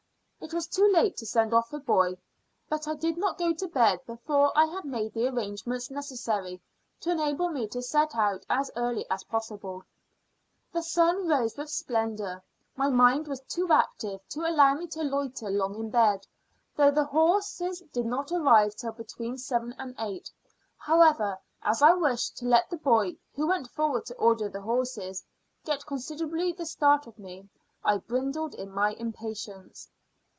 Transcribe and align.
It 0.43 0.55
was 0.55 0.65
too 0.65 0.87
late 0.91 1.15
to 1.17 1.25
send 1.27 1.53
off 1.53 1.71
a 1.71 1.77
boy, 1.77 2.17
but 2.67 2.87
I 2.87 2.95
did 2.95 3.15
not 3.15 3.37
go 3.37 3.53
to 3.53 3.67
bed 3.67 3.99
before 4.07 4.51
I 4.57 4.65
had 4.65 4.85
made 4.85 5.13
the 5.13 5.27
arrangements 5.27 5.91
necessary 5.91 6.59
to 7.01 7.11
enable 7.11 7.49
me 7.49 7.67
to 7.67 7.81
set 7.83 8.15
out 8.15 8.43
as 8.49 8.71
early 8.75 9.05
as 9.09 9.23
possible. 9.25 9.83
The 10.73 10.81
sun 10.81 11.27
rose 11.27 11.55
with 11.55 11.69
splendour. 11.69 12.43
My 12.75 12.89
mind 12.89 13.27
was 13.27 13.39
too 13.41 13.71
active 13.71 14.19
to 14.29 14.41
allow 14.45 14.73
me 14.73 14.87
to 14.87 15.03
loiter 15.03 15.47
long 15.51 15.75
in 15.75 15.91
bed, 15.91 16.25
though 16.75 16.91
the 16.91 17.05
horses 17.05 17.81
did 17.93 18.07
not 18.07 18.31
arrive 18.31 18.75
till 18.75 18.93
between 18.93 19.37
seven 19.37 19.75
and 19.77 19.93
eight. 19.99 20.31
However, 20.75 21.37
as 21.61 21.83
I 21.83 21.93
wished 21.93 22.37
to 22.39 22.45
let 22.47 22.67
the 22.67 22.77
boy, 22.77 23.15
who 23.35 23.45
went 23.47 23.69
forward 23.69 24.07
to 24.07 24.15
order 24.17 24.49
the 24.49 24.61
horses, 24.61 25.23
get 25.65 25.85
considerably 25.85 26.51
the 26.51 26.65
start 26.65 27.05
of 27.05 27.19
me, 27.19 27.47
I 27.85 27.97
bridled 27.99 28.55
in 28.55 28.71
my 28.71 28.93
impatience. 28.93 29.87